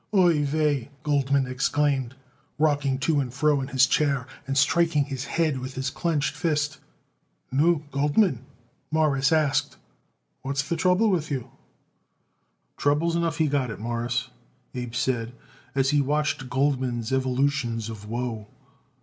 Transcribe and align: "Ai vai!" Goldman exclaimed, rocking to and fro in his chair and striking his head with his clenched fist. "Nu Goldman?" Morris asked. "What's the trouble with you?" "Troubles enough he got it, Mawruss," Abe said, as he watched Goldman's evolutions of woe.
"Ai 0.15 0.41
vai!" 0.43 0.89
Goldman 1.03 1.45
exclaimed, 1.45 2.15
rocking 2.57 2.97
to 2.97 3.19
and 3.19 3.31
fro 3.31 3.61
in 3.61 3.67
his 3.67 3.85
chair 3.85 4.25
and 4.47 4.57
striking 4.57 5.03
his 5.05 5.25
head 5.25 5.59
with 5.59 5.75
his 5.75 5.91
clenched 5.91 6.33
fist. 6.35 6.79
"Nu 7.51 7.83
Goldman?" 7.91 8.43
Morris 8.89 9.31
asked. 9.31 9.77
"What's 10.41 10.67
the 10.67 10.75
trouble 10.75 11.11
with 11.11 11.29
you?" 11.29 11.51
"Troubles 12.77 13.15
enough 13.15 13.37
he 13.37 13.45
got 13.47 13.69
it, 13.69 13.79
Mawruss," 13.79 14.31
Abe 14.73 14.95
said, 14.95 15.33
as 15.75 15.91
he 15.91 16.01
watched 16.01 16.49
Goldman's 16.49 17.13
evolutions 17.13 17.87
of 17.87 18.09
woe. 18.09 18.47